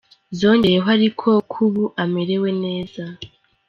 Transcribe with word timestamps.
Zongeyeho 0.39 0.87
ariko 0.97 1.27
ko 1.51 1.57
ubu 1.67 1.83
amerewe 2.03 2.49
neza. 2.63 3.03